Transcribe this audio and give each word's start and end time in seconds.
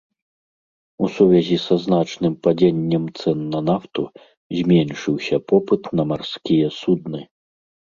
У 1.03 1.09
сувязі 1.17 1.57
са 1.65 1.75
значным 1.85 2.33
падзеннем 2.49 3.03
цэн 3.21 3.37
на 3.53 3.59
нафту 3.69 4.01
зменшыўся 4.57 5.45
попыт 5.55 5.83
на 5.99 6.03
марскія 6.15 6.67
судны. 6.85 7.21